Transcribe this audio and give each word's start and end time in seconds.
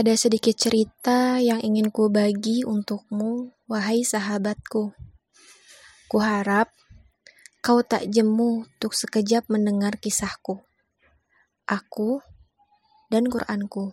Ada 0.00 0.16
sedikit 0.16 0.56
cerita 0.56 1.36
yang 1.44 1.60
ingin 1.60 1.92
ku 1.92 2.08
bagi 2.08 2.64
untukmu, 2.64 3.52
wahai 3.68 4.00
sahabatku. 4.00 4.96
Kuharap 6.08 6.72
kau 7.60 7.84
tak 7.84 8.08
jemu 8.08 8.64
untuk 8.64 8.96
sekejap 8.96 9.44
mendengar 9.52 10.00
kisahku. 10.00 10.64
Aku 11.68 12.24
dan 13.12 13.28
Quranku. 13.28 13.92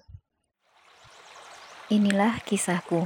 Inilah 1.92 2.40
kisahku. 2.48 3.04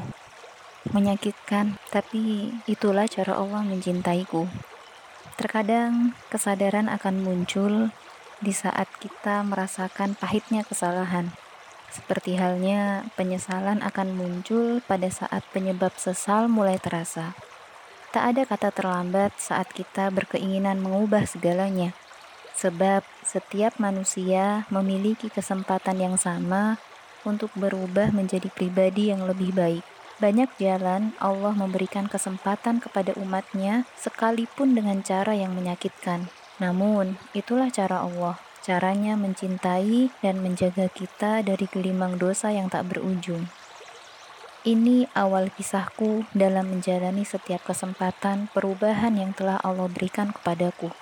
Menyakitkan, 0.94 1.82
tapi 1.90 2.54
itulah 2.70 3.10
cara 3.10 3.34
Allah 3.34 3.66
mencintaiku. 3.66 4.46
Terkadang 5.42 6.14
kesadaran 6.30 6.86
akan 6.86 7.26
muncul 7.26 7.90
di 8.46 8.54
saat 8.54 8.86
kita 9.02 9.42
merasakan 9.42 10.14
pahitnya 10.14 10.62
kesalahan 10.62 11.34
seperti 11.92 12.40
halnya 12.40 13.04
penyesalan 13.20 13.84
akan 13.84 14.16
muncul 14.16 14.80
pada 14.88 15.12
saat 15.12 15.44
penyebab 15.52 15.92
sesal 16.00 16.48
mulai 16.48 16.80
terasa. 16.80 17.36
Tak 18.16 18.24
ada 18.36 18.44
kata 18.48 18.72
terlambat 18.72 19.36
saat 19.40 19.68
kita 19.72 20.08
berkeinginan 20.12 20.80
mengubah 20.80 21.28
segalanya, 21.28 21.92
sebab 22.56 23.04
setiap 23.24 23.76
manusia 23.80 24.68
memiliki 24.72 25.28
kesempatan 25.28 26.00
yang 26.00 26.16
sama 26.16 26.80
untuk 27.28 27.52
berubah 27.56 28.12
menjadi 28.16 28.48
pribadi 28.52 29.12
yang 29.12 29.28
lebih 29.28 29.52
baik. 29.56 29.84
Banyak 30.20 30.54
jalan 30.60 31.16
Allah 31.20 31.56
memberikan 31.56 32.08
kesempatan 32.08 32.84
kepada 32.84 33.16
umatnya, 33.20 33.88
sekalipun 33.96 34.76
dengan 34.78 35.02
cara 35.02 35.34
yang 35.34 35.56
menyakitkan. 35.56 36.30
Namun, 36.62 37.18
itulah 37.34 37.74
cara 37.74 38.06
Allah 38.06 38.51
caranya 38.62 39.18
mencintai 39.18 40.14
dan 40.22 40.40
menjaga 40.46 40.88
kita 40.88 41.42
dari 41.42 41.66
gelimang 41.66 42.22
dosa 42.22 42.54
yang 42.54 42.70
tak 42.70 42.88
berujung. 42.94 43.50
Ini 44.62 45.10
awal 45.18 45.50
kisahku 45.50 46.30
dalam 46.38 46.70
menjalani 46.70 47.26
setiap 47.26 47.66
kesempatan 47.66 48.54
perubahan 48.54 49.18
yang 49.18 49.34
telah 49.34 49.58
Allah 49.66 49.90
berikan 49.90 50.30
kepadaku. 50.30 50.94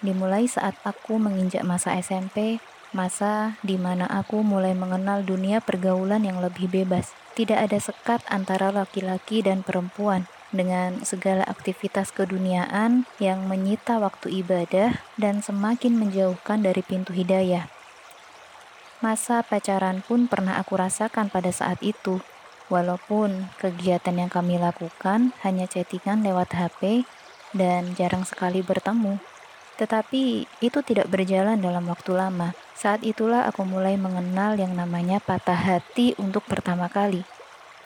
Dimulai 0.00 0.46
saat 0.46 0.78
aku 0.86 1.18
menginjak 1.18 1.66
masa 1.66 1.98
SMP, 1.98 2.62
masa 2.94 3.58
di 3.66 3.74
mana 3.74 4.06
aku 4.06 4.46
mulai 4.46 4.72
mengenal 4.72 5.26
dunia 5.26 5.58
pergaulan 5.58 6.22
yang 6.22 6.38
lebih 6.38 6.70
bebas. 6.70 7.10
Tidak 7.34 7.58
ada 7.58 7.82
sekat 7.82 8.22
antara 8.30 8.70
laki-laki 8.70 9.42
dan 9.42 9.66
perempuan 9.66 10.30
dengan 10.50 11.02
segala 11.06 11.46
aktivitas 11.46 12.10
keduniaan 12.10 13.06
yang 13.22 13.46
menyita 13.46 14.02
waktu 14.02 14.42
ibadah 14.42 15.02
dan 15.18 15.42
semakin 15.42 15.98
menjauhkan 15.98 16.62
dari 16.62 16.82
pintu 16.82 17.14
hidayah. 17.14 17.70
Masa 19.00 19.40
pacaran 19.40 20.04
pun 20.04 20.28
pernah 20.28 20.60
aku 20.60 20.76
rasakan 20.76 21.32
pada 21.32 21.48
saat 21.48 21.80
itu, 21.80 22.20
walaupun 22.68 23.48
kegiatan 23.56 24.12
yang 24.12 24.28
kami 24.28 24.60
lakukan 24.60 25.32
hanya 25.40 25.64
chattingan 25.64 26.20
lewat 26.20 26.52
HP 26.52 27.08
dan 27.56 27.96
jarang 27.96 28.28
sekali 28.28 28.60
bertemu. 28.60 29.16
Tetapi 29.80 30.44
itu 30.60 30.78
tidak 30.84 31.08
berjalan 31.08 31.56
dalam 31.56 31.88
waktu 31.88 32.12
lama. 32.12 32.52
Saat 32.76 33.00
itulah 33.00 33.48
aku 33.48 33.64
mulai 33.64 33.96
mengenal 33.96 34.60
yang 34.60 34.76
namanya 34.76 35.16
patah 35.24 35.56
hati 35.56 36.12
untuk 36.20 36.44
pertama 36.44 36.92
kali. 36.92 37.24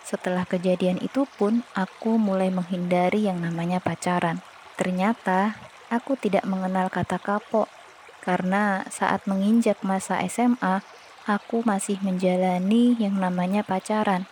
Setelah 0.05 0.45
kejadian 0.45 1.01
itu 1.01 1.25
pun, 1.41 1.65
aku 1.73 2.21
mulai 2.21 2.53
menghindari 2.53 3.25
yang 3.25 3.41
namanya 3.41 3.81
pacaran. 3.81 4.45
Ternyata, 4.77 5.57
aku 5.89 6.21
tidak 6.21 6.45
mengenal 6.45 6.93
kata 6.93 7.17
kapok, 7.17 7.73
karena 8.21 8.85
saat 8.93 9.25
menginjak 9.25 9.81
masa 9.81 10.21
SMA, 10.29 10.85
aku 11.25 11.65
masih 11.65 11.97
menjalani 12.05 13.01
yang 13.01 13.17
namanya 13.17 13.65
pacaran. 13.65 14.29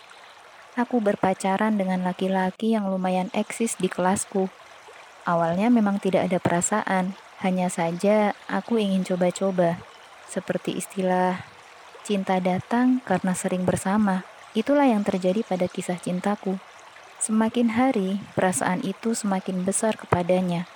Aku 0.76 1.00
berpacaran 1.00 1.76
dengan 1.76 2.04
laki-laki 2.04 2.76
yang 2.76 2.88
lumayan 2.88 3.32
eksis 3.32 3.76
di 3.80 3.88
kelasku. 3.88 4.52
Awalnya 5.24 5.72
memang 5.72 6.00
tidak 6.00 6.28
ada 6.28 6.36
perasaan, 6.40 7.16
hanya 7.40 7.72
saja 7.72 8.36
aku 8.48 8.76
ingin 8.76 9.04
coba-coba. 9.08 9.80
Seperti 10.28 10.80
istilah 10.80 11.44
cinta 12.04 12.40
datang 12.40 13.04
karena 13.04 13.36
sering 13.36 13.68
bersama. 13.68 14.31
Itulah 14.52 14.84
yang 14.84 15.00
terjadi 15.00 15.40
pada 15.48 15.64
kisah 15.64 15.96
cintaku. 15.96 16.60
Semakin 17.16 17.72
hari, 17.72 18.20
perasaan 18.36 18.84
itu 18.84 19.16
semakin 19.16 19.64
besar 19.64 19.96
kepadanya. 19.96 20.68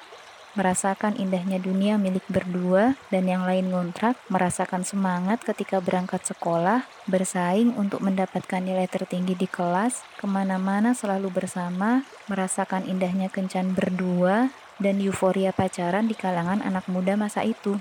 Merasakan 0.57 1.21
indahnya 1.21 1.61
dunia 1.61 2.01
milik 2.01 2.25
berdua 2.33 2.97
dan 3.13 3.29
yang 3.29 3.45
lain 3.45 3.69
ngontrak, 3.69 4.17
merasakan 4.33 4.89
semangat 4.89 5.45
ketika 5.45 5.85
berangkat 5.85 6.25
sekolah, 6.25 6.89
bersaing 7.05 7.77
untuk 7.77 8.01
mendapatkan 8.01 8.65
nilai 8.65 8.89
tertinggi 8.89 9.37
di 9.37 9.45
kelas, 9.45 10.01
ke 10.17 10.25
mana-mana 10.25 10.97
selalu 10.97 11.29
bersama, 11.29 12.09
merasakan 12.33 12.89
indahnya 12.89 13.29
kencan 13.29 13.77
berdua, 13.77 14.49
dan 14.81 14.97
euforia 15.05 15.53
pacaran 15.53 16.09
di 16.09 16.17
kalangan 16.17 16.65
anak 16.65 16.89
muda 16.89 17.21
masa 17.21 17.45
itu. 17.45 17.77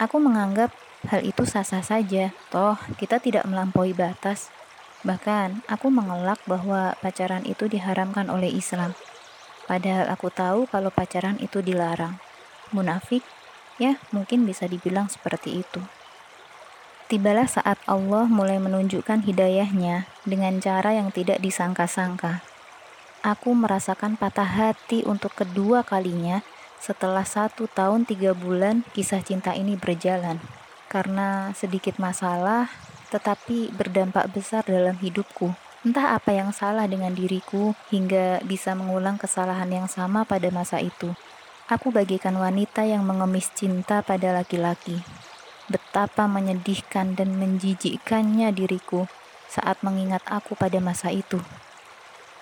Aku 0.00 0.16
menganggap 0.16 0.72
Hal 1.04 1.20
itu 1.20 1.44
sah-sah 1.44 1.84
saja, 1.84 2.32
toh 2.48 2.80
kita 2.96 3.20
tidak 3.20 3.44
melampaui 3.44 3.92
batas. 3.92 4.48
Bahkan, 5.04 5.60
aku 5.68 5.92
mengelak 5.92 6.40
bahwa 6.48 6.96
pacaran 7.04 7.44
itu 7.44 7.68
diharamkan 7.68 8.32
oleh 8.32 8.48
Islam. 8.48 8.96
Padahal 9.68 10.08
aku 10.08 10.32
tahu 10.32 10.64
kalau 10.64 10.88
pacaran 10.88 11.36
itu 11.44 11.60
dilarang. 11.60 12.16
Munafik? 12.72 13.20
Ya, 13.76 14.00
mungkin 14.16 14.48
bisa 14.48 14.64
dibilang 14.64 15.12
seperti 15.12 15.60
itu. 15.60 15.84
Tibalah 17.12 17.44
saat 17.44 17.76
Allah 17.84 18.24
mulai 18.24 18.56
menunjukkan 18.56 19.28
hidayahnya 19.28 20.08
dengan 20.24 20.56
cara 20.56 20.96
yang 20.96 21.12
tidak 21.12 21.36
disangka-sangka. 21.44 22.40
Aku 23.20 23.52
merasakan 23.52 24.16
patah 24.16 24.48
hati 24.48 25.04
untuk 25.04 25.36
kedua 25.36 25.84
kalinya 25.84 26.40
setelah 26.80 27.28
satu 27.28 27.68
tahun 27.68 28.08
tiga 28.08 28.32
bulan 28.32 28.88
kisah 28.96 29.20
cinta 29.20 29.52
ini 29.52 29.76
berjalan 29.76 30.40
karena 30.94 31.50
sedikit 31.58 31.98
masalah, 31.98 32.70
tetapi 33.10 33.74
berdampak 33.74 34.30
besar 34.30 34.62
dalam 34.62 34.94
hidupku. 34.94 35.50
Entah 35.82 36.14
apa 36.14 36.30
yang 36.30 36.54
salah 36.54 36.86
dengan 36.86 37.10
diriku 37.10 37.74
hingga 37.90 38.38
bisa 38.46 38.78
mengulang 38.78 39.18
kesalahan 39.18 39.68
yang 39.68 39.88
sama 39.90 40.22
pada 40.22 40.46
masa 40.54 40.78
itu. 40.78 41.10
Aku 41.66 41.90
bagikan 41.90 42.38
wanita 42.38 42.86
yang 42.86 43.02
mengemis 43.02 43.50
cinta 43.50 44.06
pada 44.06 44.30
laki-laki. 44.30 45.02
Betapa 45.66 46.30
menyedihkan 46.30 47.18
dan 47.18 47.34
menjijikkannya 47.42 48.54
diriku 48.54 49.10
saat 49.50 49.82
mengingat 49.82 50.22
aku 50.30 50.54
pada 50.54 50.78
masa 50.78 51.10
itu. 51.10 51.42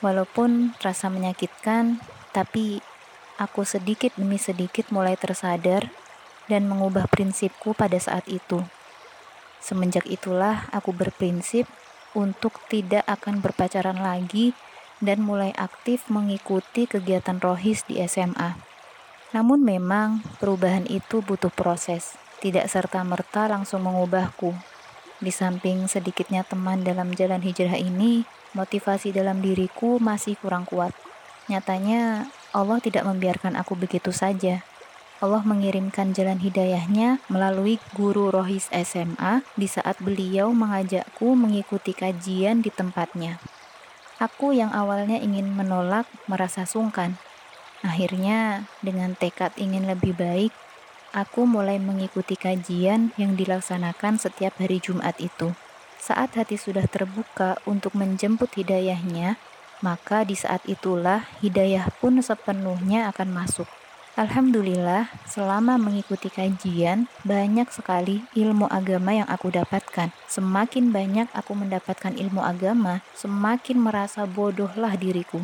Walaupun 0.04 0.76
terasa 0.76 1.08
menyakitkan, 1.08 2.04
tapi 2.36 2.84
aku 3.40 3.64
sedikit 3.64 4.12
demi 4.14 4.36
sedikit 4.36 4.92
mulai 4.92 5.16
tersadar 5.16 5.90
dan 6.46 6.66
mengubah 6.66 7.06
prinsipku 7.10 7.74
pada 7.74 7.98
saat 7.98 8.26
itu. 8.30 8.62
Semenjak 9.62 10.06
itulah 10.10 10.66
aku 10.74 10.90
berprinsip 10.90 11.70
untuk 12.18 12.58
tidak 12.66 13.06
akan 13.06 13.38
berpacaran 13.38 13.98
lagi 14.00 14.52
dan 15.02 15.22
mulai 15.22 15.50
aktif 15.58 16.06
mengikuti 16.10 16.86
kegiatan 16.86 17.38
rohis 17.42 17.82
di 17.86 17.98
SMA. 18.06 18.54
Namun 19.32 19.64
memang 19.64 20.20
perubahan 20.38 20.84
itu 20.86 21.24
butuh 21.24 21.50
proses, 21.50 22.14
tidak 22.38 22.68
serta-merta 22.68 23.48
langsung 23.48 23.82
mengubahku. 23.82 24.52
Di 25.22 25.30
samping 25.30 25.86
sedikitnya 25.86 26.42
teman 26.42 26.82
dalam 26.82 27.14
jalan 27.14 27.40
hijrah 27.40 27.78
ini, 27.78 28.26
motivasi 28.58 29.14
dalam 29.14 29.38
diriku 29.40 30.02
masih 30.02 30.34
kurang 30.36 30.66
kuat. 30.66 30.92
Nyatanya, 31.46 32.26
Allah 32.52 32.78
tidak 32.82 33.06
membiarkan 33.08 33.56
aku 33.56 33.78
begitu 33.78 34.10
saja. 34.10 34.66
Allah 35.22 35.46
mengirimkan 35.46 36.10
jalan 36.10 36.42
hidayahnya 36.42 37.22
melalui 37.30 37.78
guru 37.94 38.34
Rohis 38.34 38.66
SMA 38.74 39.46
di 39.54 39.70
saat 39.70 40.02
beliau 40.02 40.50
mengajakku 40.50 41.38
mengikuti 41.38 41.94
kajian 41.94 42.58
di 42.58 42.74
tempatnya. 42.74 43.38
Aku 44.18 44.50
yang 44.50 44.74
awalnya 44.74 45.22
ingin 45.22 45.54
menolak 45.54 46.10
merasa 46.26 46.66
sungkan. 46.66 47.22
Akhirnya, 47.86 48.66
dengan 48.82 49.14
tekad 49.14 49.54
ingin 49.54 49.86
lebih 49.86 50.18
baik, 50.18 50.50
aku 51.14 51.46
mulai 51.46 51.78
mengikuti 51.78 52.34
kajian 52.34 53.14
yang 53.14 53.38
dilaksanakan 53.38 54.18
setiap 54.18 54.58
hari 54.58 54.82
Jumat 54.82 55.22
itu. 55.22 55.54
Saat 56.02 56.34
hati 56.34 56.58
sudah 56.58 56.90
terbuka 56.90 57.62
untuk 57.62 57.94
menjemput 57.94 58.58
hidayahnya, 58.58 59.38
maka 59.86 60.26
di 60.26 60.34
saat 60.34 60.66
itulah 60.66 61.30
hidayah 61.38 61.86
pun 62.02 62.18
sepenuhnya 62.18 63.06
akan 63.14 63.30
masuk. 63.30 63.70
Alhamdulillah, 64.12 65.08
selama 65.24 65.80
mengikuti 65.80 66.28
kajian, 66.28 67.08
banyak 67.24 67.64
sekali 67.72 68.20
ilmu 68.36 68.68
agama 68.68 69.16
yang 69.16 69.24
aku 69.24 69.48
dapatkan. 69.48 70.12
Semakin 70.28 70.92
banyak 70.92 71.32
aku 71.32 71.56
mendapatkan 71.56 72.12
ilmu 72.12 72.44
agama, 72.44 73.00
semakin 73.16 73.80
merasa 73.80 74.28
bodohlah 74.28 75.00
diriku. 75.00 75.40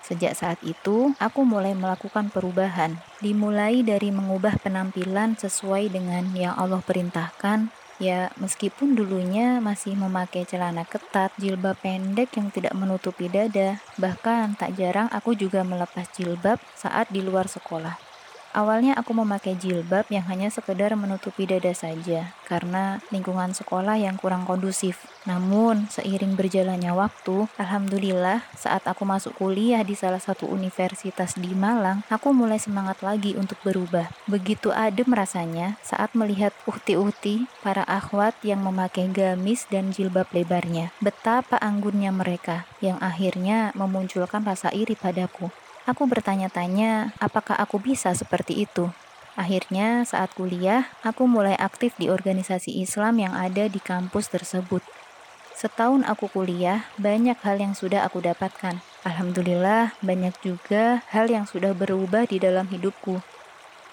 Sejak 0.00 0.40
saat 0.40 0.56
itu, 0.64 1.12
aku 1.20 1.44
mulai 1.44 1.76
melakukan 1.76 2.32
perubahan, 2.32 2.96
dimulai 3.20 3.84
dari 3.84 4.08
mengubah 4.08 4.56
penampilan 4.56 5.36
sesuai 5.36 5.92
dengan 5.92 6.32
yang 6.32 6.56
Allah 6.56 6.80
perintahkan, 6.80 7.68
Ya, 7.98 8.30
meskipun 8.38 8.94
dulunya 8.94 9.58
masih 9.58 9.98
memakai 9.98 10.46
celana 10.46 10.86
ketat, 10.86 11.34
jilbab 11.34 11.74
pendek 11.82 12.30
yang 12.38 12.46
tidak 12.54 12.70
menutupi 12.78 13.26
dada, 13.26 13.82
bahkan 13.98 14.54
tak 14.54 14.78
jarang 14.78 15.10
aku 15.10 15.34
juga 15.34 15.66
melepas 15.66 16.06
jilbab 16.14 16.62
saat 16.78 17.10
di 17.10 17.26
luar 17.26 17.50
sekolah. 17.50 18.07
Awalnya 18.56 18.96
aku 18.96 19.12
memakai 19.12 19.56
jilbab 19.60 20.08
yang 20.08 20.24
hanya 20.28 20.48
sekedar 20.48 20.96
menutupi 20.96 21.44
dada 21.44 21.72
saja 21.76 22.32
karena 22.48 22.98
lingkungan 23.12 23.52
sekolah 23.52 24.00
yang 24.00 24.16
kurang 24.16 24.48
kondusif. 24.48 25.04
Namun, 25.28 25.92
seiring 25.92 26.40
berjalannya 26.40 26.96
waktu, 26.96 27.44
alhamdulillah 27.60 28.48
saat 28.56 28.88
aku 28.88 29.04
masuk 29.04 29.36
kuliah 29.36 29.84
di 29.84 29.92
salah 29.92 30.20
satu 30.20 30.48
universitas 30.48 31.36
di 31.36 31.52
Malang, 31.52 32.00
aku 32.08 32.32
mulai 32.32 32.56
semangat 32.56 33.04
lagi 33.04 33.36
untuk 33.36 33.60
berubah. 33.60 34.08
Begitu 34.24 34.72
adem 34.72 35.12
rasanya 35.12 35.76
saat 35.84 36.16
melihat 36.16 36.56
uhti-uhti 36.64 37.44
para 37.60 37.84
akhwat 37.84 38.32
yang 38.40 38.64
memakai 38.64 39.12
gamis 39.12 39.68
dan 39.68 39.92
jilbab 39.92 40.32
lebarnya. 40.32 40.96
Betapa 41.04 41.60
anggunnya 41.60 42.08
mereka 42.08 42.64
yang 42.80 42.96
akhirnya 43.04 43.76
memunculkan 43.76 44.40
rasa 44.40 44.72
iri 44.72 44.96
padaku. 44.96 45.52
Aku 45.88 46.04
bertanya-tanya, 46.04 47.16
apakah 47.16 47.56
aku 47.56 47.80
bisa 47.80 48.12
seperti 48.12 48.68
itu? 48.68 48.92
Akhirnya, 49.40 50.04
saat 50.04 50.28
kuliah, 50.36 50.92
aku 51.00 51.24
mulai 51.24 51.56
aktif 51.56 51.96
di 51.96 52.12
organisasi 52.12 52.76
Islam 52.76 53.16
yang 53.16 53.32
ada 53.32 53.72
di 53.72 53.80
kampus 53.80 54.28
tersebut. 54.28 54.84
Setahun 55.56 56.04
aku 56.04 56.28
kuliah, 56.28 56.84
banyak 57.00 57.40
hal 57.40 57.56
yang 57.56 57.72
sudah 57.72 58.04
aku 58.04 58.20
dapatkan. 58.20 58.84
Alhamdulillah, 59.08 59.96
banyak 60.04 60.36
juga 60.44 61.00
hal 61.08 61.32
yang 61.32 61.48
sudah 61.48 61.72
berubah 61.72 62.28
di 62.28 62.36
dalam 62.36 62.68
hidupku. 62.68 63.24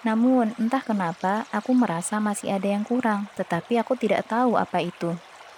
Namun, 0.04 0.52
entah 0.60 0.84
kenapa 0.84 1.48
aku 1.48 1.72
merasa 1.72 2.20
masih 2.20 2.52
ada 2.52 2.68
yang 2.76 2.84
kurang, 2.84 3.32
tetapi 3.40 3.80
aku 3.80 3.96
tidak 3.96 4.28
tahu 4.28 4.60
apa 4.60 4.84
itu. 4.84 5.16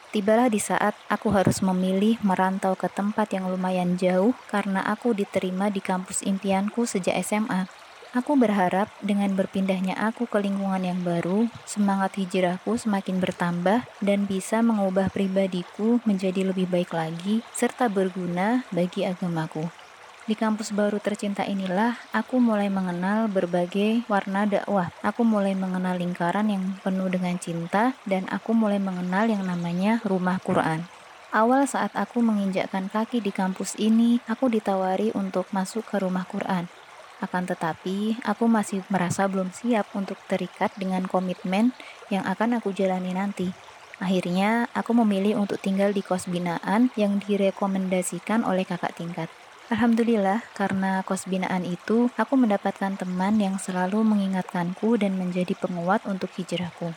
Tibalah 0.09 0.49
di 0.49 0.57
saat 0.57 0.97
aku 1.13 1.37
harus 1.37 1.61
memilih 1.61 2.17
merantau 2.25 2.73
ke 2.73 2.89
tempat 2.89 3.29
yang 3.29 3.45
lumayan 3.45 4.01
jauh 4.01 4.33
karena 4.49 4.81
aku 4.81 5.13
diterima 5.13 5.69
di 5.69 5.85
kampus 5.85 6.25
impianku 6.25 6.89
sejak 6.89 7.13
SMA. 7.21 7.69
Aku 8.17 8.41
berharap 8.41 8.89
dengan 9.05 9.37
berpindahnya 9.37 9.93
aku 10.01 10.25
ke 10.25 10.41
lingkungan 10.41 10.81
yang 10.81 11.05
baru, 11.05 11.53
semangat 11.69 12.17
hijrahku 12.17 12.81
semakin 12.81 13.21
bertambah 13.21 13.85
dan 14.01 14.25
bisa 14.25 14.65
mengubah 14.65 15.13
pribadiku 15.13 16.01
menjadi 16.09 16.41
lebih 16.49 16.73
baik 16.73 16.97
lagi 16.97 17.45
serta 17.53 17.93
berguna 17.93 18.65
bagi 18.73 19.05
agamaku. 19.05 19.69
Di 20.29 20.37
kampus 20.37 20.77
baru 20.77 21.01
tercinta 21.01 21.41
inilah 21.41 21.97
aku 22.13 22.37
mulai 22.37 22.69
mengenal 22.69 23.33
berbagai 23.33 24.05
warna 24.13 24.45
dakwah. 24.45 24.93
Aku 25.01 25.25
mulai 25.25 25.57
mengenal 25.57 25.97
lingkaran 25.97 26.53
yang 26.53 26.77
penuh 26.85 27.09
dengan 27.09 27.41
cinta 27.41 27.97
dan 28.05 28.29
aku 28.29 28.53
mulai 28.53 28.77
mengenal 28.77 29.25
yang 29.25 29.49
namanya 29.49 30.05
rumah 30.05 30.37
Quran. 30.45 30.85
Awal 31.33 31.65
saat 31.65 31.97
aku 31.97 32.21
menginjakkan 32.21 32.93
kaki 32.93 33.25
di 33.25 33.33
kampus 33.33 33.81
ini, 33.81 34.21
aku 34.29 34.53
ditawari 34.53 35.17
untuk 35.17 35.49
masuk 35.49 35.89
ke 35.89 35.97
rumah 35.97 36.29
Quran. 36.29 36.69
Akan 37.25 37.49
tetapi, 37.49 38.21
aku 38.21 38.53
masih 38.53 38.85
merasa 38.93 39.25
belum 39.33 39.49
siap 39.57 39.89
untuk 39.97 40.21
terikat 40.29 40.77
dengan 40.77 41.09
komitmen 41.09 41.73
yang 42.13 42.29
akan 42.29 42.61
aku 42.61 42.77
jalani 42.77 43.17
nanti. 43.17 43.49
Akhirnya, 43.97 44.69
aku 44.77 44.93
memilih 44.93 45.41
untuk 45.41 45.57
tinggal 45.57 45.97
di 45.97 46.05
kos 46.05 46.29
binaan 46.29 46.93
yang 47.01 47.17
direkomendasikan 47.17 48.45
oleh 48.45 48.69
kakak 48.69 48.93
tingkat. 48.93 49.33
Alhamdulillah, 49.69 50.49
karena 50.57 51.05
kos 51.05 51.29
binaan 51.29 51.61
itu, 51.61 52.09
aku 52.17 52.41
mendapatkan 52.41 52.97
teman 52.97 53.37
yang 53.37 53.61
selalu 53.61 54.01
mengingatkanku 54.01 54.97
dan 54.97 55.21
menjadi 55.21 55.53
penguat 55.61 56.09
untuk 56.09 56.33
hijrahku. 56.41 56.97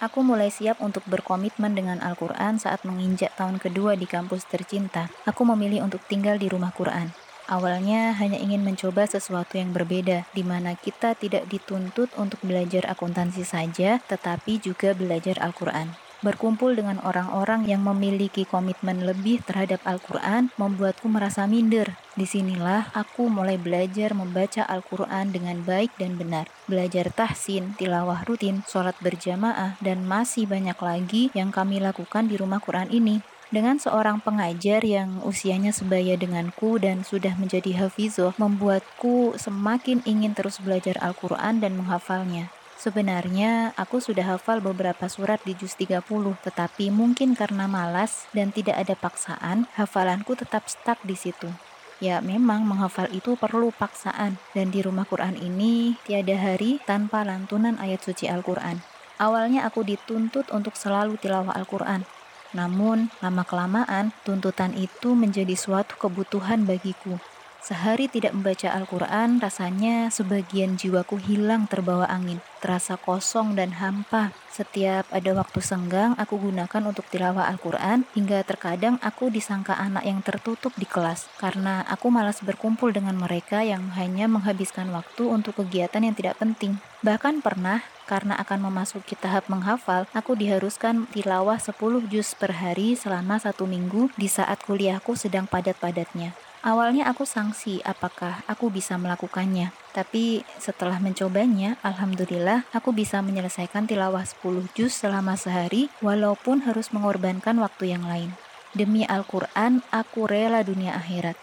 Aku 0.00 0.24
mulai 0.24 0.48
siap 0.48 0.80
untuk 0.80 1.04
berkomitmen 1.04 1.76
dengan 1.76 2.00
Al-Quran 2.00 2.56
saat 2.56 2.80
menginjak 2.88 3.36
tahun 3.36 3.60
kedua 3.60 3.92
di 3.92 4.08
kampus 4.08 4.48
tercinta. 4.48 5.12
Aku 5.28 5.44
memilih 5.44 5.84
untuk 5.84 6.00
tinggal 6.08 6.40
di 6.40 6.48
rumah 6.48 6.72
Quran. 6.72 7.12
Awalnya 7.44 8.16
hanya 8.16 8.40
ingin 8.40 8.64
mencoba 8.64 9.04
sesuatu 9.04 9.60
yang 9.60 9.76
berbeda, 9.76 10.24
di 10.32 10.40
mana 10.40 10.80
kita 10.80 11.12
tidak 11.12 11.44
dituntut 11.52 12.08
untuk 12.16 12.40
belajar 12.40 12.88
akuntansi 12.88 13.44
saja, 13.44 14.00
tetapi 14.08 14.56
juga 14.64 14.96
belajar 14.96 15.36
Al-Quran. 15.44 16.07
Berkumpul 16.18 16.74
dengan 16.74 16.98
orang-orang 17.06 17.70
yang 17.70 17.86
memiliki 17.86 18.42
komitmen 18.42 19.06
lebih 19.06 19.38
terhadap 19.46 19.78
Al-Quran 19.86 20.50
membuatku 20.58 21.06
merasa 21.06 21.46
minder. 21.46 21.94
Di 22.18 22.26
sinilah 22.26 22.90
aku 22.90 23.30
mulai 23.30 23.54
belajar 23.54 24.18
membaca 24.18 24.66
Al-Quran 24.66 25.30
dengan 25.30 25.62
baik 25.62 25.94
dan 25.94 26.18
benar. 26.18 26.50
Belajar 26.66 27.14
tahsin, 27.14 27.78
tilawah 27.78 28.26
rutin, 28.26 28.66
sholat 28.66 28.98
berjamaah, 28.98 29.78
dan 29.78 30.02
masih 30.02 30.50
banyak 30.50 30.78
lagi 30.82 31.22
yang 31.38 31.54
kami 31.54 31.78
lakukan 31.78 32.26
di 32.26 32.34
rumah 32.34 32.58
Quran 32.58 32.90
ini 32.90 33.22
dengan 33.48 33.80
seorang 33.80 34.20
pengajar 34.20 34.84
yang 34.84 35.24
usianya 35.24 35.72
sebaya 35.72 36.20
denganku 36.20 36.76
dan 36.76 37.00
sudah 37.00 37.32
menjadi 37.40 37.86
hafizoh 37.86 38.36
membuatku 38.36 39.40
semakin 39.40 40.04
ingin 40.04 40.36
terus 40.36 40.60
belajar 40.60 41.00
Al-Quran 41.00 41.64
dan 41.64 41.72
menghafalnya. 41.78 42.52
Sebenarnya 42.78 43.74
aku 43.74 43.98
sudah 43.98 44.38
hafal 44.38 44.62
beberapa 44.62 45.10
surat 45.10 45.42
di 45.42 45.58
juz 45.58 45.74
30, 45.74 45.98
tetapi 46.46 46.94
mungkin 46.94 47.34
karena 47.34 47.66
malas 47.66 48.30
dan 48.30 48.54
tidak 48.54 48.78
ada 48.78 48.94
paksaan, 48.94 49.66
hafalanku 49.74 50.38
tetap 50.38 50.70
stuck 50.70 51.02
di 51.02 51.18
situ. 51.18 51.50
Ya, 51.98 52.22
memang 52.22 52.62
menghafal 52.62 53.10
itu 53.10 53.34
perlu 53.34 53.74
paksaan, 53.74 54.38
dan 54.54 54.70
di 54.70 54.78
rumah 54.86 55.02
Quran 55.10 55.34
ini 55.34 55.98
tiada 56.06 56.38
hari 56.38 56.78
tanpa 56.86 57.26
lantunan 57.26 57.74
ayat 57.82 57.98
suci 57.98 58.30
Al-Quran. 58.30 58.78
Awalnya 59.18 59.66
aku 59.66 59.82
dituntut 59.82 60.46
untuk 60.54 60.78
selalu 60.78 61.18
tilawah 61.18 61.58
Al-Quran, 61.58 62.06
namun 62.54 63.10
lama-kelamaan 63.18 64.14
tuntutan 64.22 64.70
itu 64.78 65.18
menjadi 65.18 65.58
suatu 65.58 65.98
kebutuhan 65.98 66.62
bagiku. 66.62 67.18
Sehari 67.58 68.06
tidak 68.06 68.38
membaca 68.38 68.70
Al-Quran, 68.70 69.42
rasanya 69.42 70.08
sebagian 70.14 70.78
jiwaku 70.78 71.18
hilang 71.18 71.66
terbawa 71.66 72.06
angin, 72.06 72.38
terasa 72.62 72.94
kosong 72.94 73.58
dan 73.58 73.76
hampa. 73.76 74.30
Setiap 74.48 75.10
ada 75.10 75.30
waktu 75.34 75.58
senggang, 75.58 76.14
aku 76.16 76.38
gunakan 76.38 76.82
untuk 76.86 77.04
tilawah 77.10 77.50
Al-Quran, 77.50 78.06
hingga 78.14 78.46
terkadang 78.46 78.96
aku 79.02 79.28
disangka 79.28 79.74
anak 79.74 80.06
yang 80.06 80.22
tertutup 80.22 80.70
di 80.78 80.86
kelas, 80.86 81.26
karena 81.36 81.82
aku 81.90 82.08
malas 82.14 82.40
berkumpul 82.46 82.94
dengan 82.94 83.18
mereka 83.18 83.66
yang 83.66 83.90
hanya 83.98 84.30
menghabiskan 84.30 84.88
waktu 84.94 85.26
untuk 85.26 85.58
kegiatan 85.60 86.00
yang 86.00 86.14
tidak 86.14 86.38
penting. 86.38 86.78
Bahkan 87.02 87.42
pernah, 87.42 87.82
karena 88.08 88.38
akan 88.40 88.70
memasuki 88.70 89.12
tahap 89.12 89.50
menghafal, 89.52 90.08
aku 90.16 90.32
diharuskan 90.32 91.04
tilawah 91.12 91.60
10 91.60 91.74
juz 92.08 92.32
per 92.32 92.56
hari 92.56 92.96
selama 92.96 93.36
satu 93.36 93.68
minggu 93.68 94.08
di 94.16 94.30
saat 94.30 94.64
kuliahku 94.64 95.12
sedang 95.12 95.44
padat-padatnya. 95.44 96.47
Awalnya 96.58 97.06
aku 97.06 97.22
sangsi 97.22 97.78
apakah 97.86 98.42
aku 98.50 98.66
bisa 98.66 98.98
melakukannya, 98.98 99.70
tapi 99.94 100.42
setelah 100.58 100.98
mencobanya, 100.98 101.78
alhamdulillah 101.86 102.66
aku 102.74 102.90
bisa 102.90 103.22
menyelesaikan 103.22 103.86
tilawah 103.86 104.26
10 104.26 104.66
juz 104.74 104.90
selama 104.90 105.38
sehari 105.38 105.86
walaupun 106.02 106.66
harus 106.66 106.90
mengorbankan 106.90 107.62
waktu 107.62 107.94
yang 107.94 108.02
lain. 108.02 108.34
Demi 108.74 109.06
Al-Quran, 109.06 109.86
aku 109.94 110.26
rela 110.26 110.66
dunia 110.66 110.98
akhirat. 110.98 111.38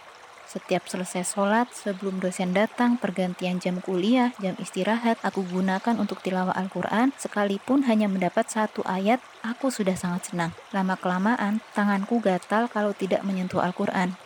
Setiap 0.45 0.85
selesai 0.85 1.25
sholat, 1.25 1.67
sebelum 1.73 2.21
dosen 2.21 2.53
datang, 2.53 2.95
pergantian 2.99 3.57
jam 3.57 3.81
kuliah, 3.81 4.31
jam 4.37 4.53
istirahat, 4.61 5.19
aku 5.25 5.41
gunakan 5.47 5.95
untuk 5.97 6.21
tilawah 6.21 6.53
Al-Quran, 6.53 7.11
sekalipun 7.17 7.87
hanya 7.89 8.05
mendapat 8.11 8.47
satu 8.47 8.85
ayat, 8.85 9.19
aku 9.41 9.67
sudah 9.73 9.97
sangat 9.97 10.31
senang. 10.31 10.51
Lama-kelamaan, 10.71 11.59
tanganku 11.73 12.21
gatal 12.21 12.69
kalau 12.69 12.93
tidak 12.95 13.25
menyentuh 13.25 13.59
Al-Quran. 13.63 14.24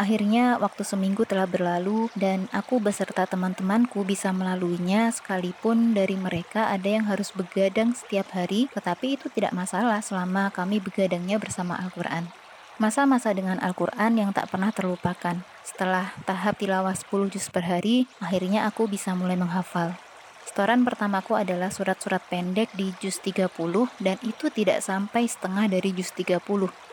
Akhirnya 0.00 0.56
waktu 0.56 0.80
seminggu 0.80 1.28
telah 1.28 1.44
berlalu 1.44 2.08
dan 2.16 2.48
aku 2.56 2.80
beserta 2.80 3.28
teman-temanku 3.28 4.00
bisa 4.00 4.32
melaluinya 4.32 5.12
sekalipun 5.12 5.92
dari 5.92 6.16
mereka 6.16 6.72
ada 6.72 6.88
yang 6.88 7.04
harus 7.04 7.28
begadang 7.36 7.92
setiap 7.92 8.32
hari 8.32 8.72
tetapi 8.72 9.20
itu 9.20 9.28
tidak 9.28 9.52
masalah 9.52 10.00
selama 10.00 10.48
kami 10.56 10.80
begadangnya 10.80 11.36
bersama 11.36 11.76
Al-Quran. 11.76 12.32
Masa-masa 12.80 13.36
dengan 13.36 13.60
Al-Quran 13.60 14.16
yang 14.16 14.32
tak 14.32 14.48
pernah 14.48 14.72
terlupakan. 14.72 15.44
Setelah 15.60 16.16
tahap 16.24 16.56
tilawah 16.56 16.96
10 16.96 17.28
juz 17.28 17.52
per 17.52 17.68
hari, 17.68 18.08
akhirnya 18.24 18.64
aku 18.64 18.88
bisa 18.88 19.12
mulai 19.12 19.36
menghafal. 19.36 20.00
Setoran 20.44 20.82
pertamaku 20.82 21.36
adalah 21.36 21.68
surat-surat 21.68 22.20
pendek 22.26 22.72
di 22.74 22.90
juz 22.98 23.20
30 23.22 23.48
dan 24.00 24.16
itu 24.24 24.48
tidak 24.48 24.80
sampai 24.80 25.28
setengah 25.28 25.68
dari 25.68 25.92
juz 25.94 26.10
30. 26.12 26.40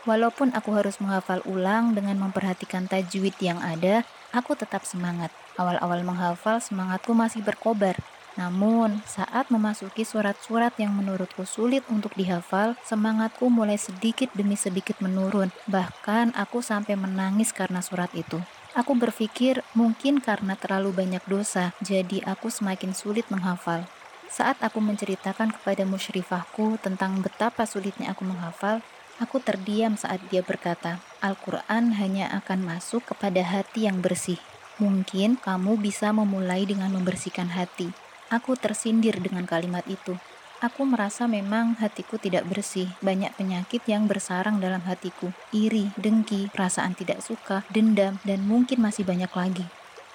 Walaupun 0.08 0.54
aku 0.54 0.70
harus 0.76 1.00
menghafal 1.02 1.42
ulang 1.48 1.92
dengan 1.92 2.16
memperhatikan 2.20 2.86
tajwid 2.86 3.34
yang 3.40 3.60
ada, 3.60 4.06
aku 4.32 4.54
tetap 4.54 4.84
semangat. 4.84 5.32
Awal-awal 5.58 6.06
menghafal 6.06 6.62
semangatku 6.62 7.12
masih 7.16 7.42
berkobar. 7.42 7.98
Namun, 8.38 9.02
saat 9.02 9.50
memasuki 9.50 10.06
surat-surat 10.06 10.70
yang 10.78 10.94
menurutku 10.94 11.42
sulit 11.42 11.82
untuk 11.90 12.14
dihafal, 12.14 12.78
semangatku 12.86 13.50
mulai 13.50 13.74
sedikit 13.74 14.30
demi 14.30 14.54
sedikit 14.54 15.02
menurun. 15.02 15.50
Bahkan 15.66 16.38
aku 16.38 16.62
sampai 16.62 16.94
menangis 16.94 17.50
karena 17.50 17.82
surat 17.82 18.14
itu. 18.14 18.38
Aku 18.76 18.92
berpikir 18.92 19.64
mungkin 19.72 20.20
karena 20.20 20.52
terlalu 20.52 20.92
banyak 20.92 21.24
dosa, 21.24 21.72
jadi 21.80 22.20
aku 22.28 22.52
semakin 22.52 22.92
sulit 22.92 23.24
menghafal. 23.32 23.88
Saat 24.28 24.60
aku 24.60 24.84
menceritakan 24.84 25.56
kepada 25.56 25.88
musyrifahku 25.88 26.76
tentang 26.84 27.24
betapa 27.24 27.64
sulitnya 27.64 28.12
aku 28.12 28.28
menghafal, 28.28 28.84
aku 29.16 29.40
terdiam 29.40 29.96
saat 29.96 30.20
dia 30.28 30.44
berkata, 30.44 31.00
Al-Quran 31.24 31.96
hanya 31.96 32.28
akan 32.36 32.60
masuk 32.60 33.08
kepada 33.08 33.40
hati 33.40 33.88
yang 33.88 34.04
bersih. 34.04 34.36
Mungkin 34.76 35.40
kamu 35.40 35.80
bisa 35.80 36.12
memulai 36.12 36.68
dengan 36.68 36.92
membersihkan 36.92 37.48
hati. 37.48 37.88
Aku 38.28 38.52
tersindir 38.52 39.16
dengan 39.16 39.48
kalimat 39.48 39.88
itu. 39.88 40.20
Aku 40.58 40.82
merasa 40.82 41.30
memang 41.30 41.78
hatiku 41.78 42.18
tidak 42.18 42.42
bersih, 42.50 42.90
banyak 42.98 43.30
penyakit 43.38 43.78
yang 43.86 44.10
bersarang 44.10 44.58
dalam 44.58 44.82
hatiku, 44.90 45.30
iri, 45.54 45.94
dengki, 45.94 46.50
perasaan 46.50 46.98
tidak 46.98 47.22
suka, 47.22 47.62
dendam, 47.70 48.18
dan 48.26 48.42
mungkin 48.42 48.82
masih 48.82 49.06
banyak 49.06 49.30
lagi. 49.30 49.62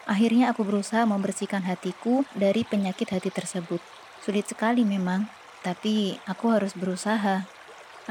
Akhirnya 0.04 0.52
aku 0.52 0.68
berusaha 0.68 1.08
membersihkan 1.08 1.64
hatiku 1.64 2.28
dari 2.36 2.68
penyakit 2.68 3.16
hati 3.16 3.32
tersebut. 3.32 3.80
Sulit 4.20 4.44
sekali 4.44 4.84
memang, 4.84 5.32
tapi 5.64 6.20
aku 6.28 6.52
harus 6.52 6.76
berusaha. 6.76 7.48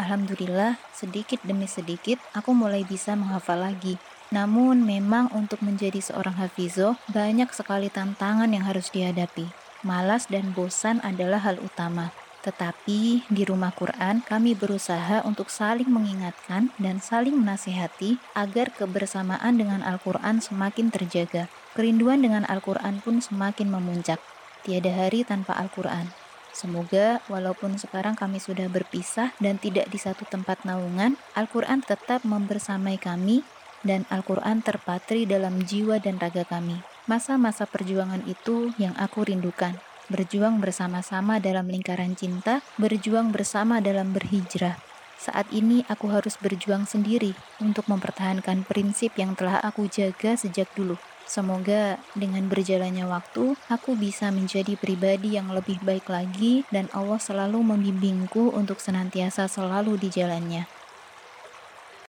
Alhamdulillah, 0.00 0.80
sedikit 0.96 1.36
demi 1.44 1.68
sedikit 1.68 2.16
aku 2.32 2.56
mulai 2.56 2.80
bisa 2.88 3.12
menghafal 3.12 3.60
lagi. 3.60 4.00
Namun 4.32 4.88
memang 4.88 5.28
untuk 5.36 5.60
menjadi 5.60 6.00
seorang 6.00 6.40
hafizoh 6.40 6.96
banyak 7.12 7.52
sekali 7.52 7.92
tantangan 7.92 8.48
yang 8.48 8.64
harus 8.64 8.88
dihadapi. 8.88 9.52
Malas 9.84 10.32
dan 10.32 10.56
bosan 10.56 11.04
adalah 11.04 11.44
hal 11.44 11.60
utama. 11.60 12.21
Tetapi 12.42 13.30
di 13.30 13.42
rumah 13.46 13.70
Quran 13.70 14.26
kami 14.26 14.58
berusaha 14.58 15.22
untuk 15.22 15.46
saling 15.46 15.87
mengingatkan 15.87 16.75
dan 16.75 16.99
saling 16.99 17.38
menasihati 17.38 18.18
agar 18.34 18.75
kebersamaan 18.75 19.62
dengan 19.62 19.87
Al-Quran 19.87 20.42
semakin 20.42 20.90
terjaga. 20.90 21.46
Kerinduan 21.78 22.18
dengan 22.18 22.42
Al-Quran 22.50 22.99
pun 22.99 23.22
semakin 23.22 23.70
memuncak. 23.70 24.18
Tiada 24.66 24.90
hari 24.90 25.22
tanpa 25.22 25.54
Al-Quran. 25.54 26.11
Semoga 26.52 27.22
walaupun 27.32 27.80
sekarang 27.80 28.18
kami 28.18 28.37
sudah 28.37 28.68
berpisah 28.68 29.32
dan 29.40 29.56
tidak 29.56 29.88
di 29.88 29.96
satu 29.96 30.26
tempat 30.28 30.66
naungan, 30.66 31.16
Al-Quran 31.38 31.80
tetap 31.80 32.26
membersamai 32.26 32.99
kami 32.99 33.46
dan 33.87 34.04
Al-Quran 34.11 34.61
terpatri 34.66 35.25
dalam 35.25 35.62
jiwa 35.62 36.02
dan 36.02 36.18
raga 36.18 36.42
kami. 36.42 36.82
Masa-masa 37.06 37.66
perjuangan 37.70 38.22
itu 38.26 38.70
yang 38.78 38.94
aku 38.99 39.26
rindukan 39.26 39.78
berjuang 40.12 40.61
bersama-sama 40.61 41.40
dalam 41.40 41.73
lingkaran 41.73 42.12
cinta, 42.12 42.61
berjuang 42.76 43.33
bersama 43.33 43.81
dalam 43.81 44.12
berhijrah. 44.12 44.76
Saat 45.16 45.49
ini 45.54 45.87
aku 45.88 46.12
harus 46.12 46.37
berjuang 46.37 46.85
sendiri 46.85 47.33
untuk 47.62 47.88
mempertahankan 47.88 48.69
prinsip 48.69 49.16
yang 49.16 49.33
telah 49.33 49.62
aku 49.64 49.88
jaga 49.88 50.37
sejak 50.37 50.69
dulu. 50.76 51.00
Semoga 51.23 52.02
dengan 52.19 52.45
berjalannya 52.50 53.07
waktu, 53.07 53.54
aku 53.71 53.95
bisa 53.95 54.28
menjadi 54.35 54.75
pribadi 54.75 55.38
yang 55.38 55.49
lebih 55.54 55.78
baik 55.81 56.11
lagi 56.11 56.66
dan 56.75 56.90
Allah 56.90 57.23
selalu 57.23 57.62
membimbingku 57.62 58.52
untuk 58.52 58.83
senantiasa 58.83 59.47
selalu 59.47 59.97
di 59.97 60.11
jalannya. 60.11 60.81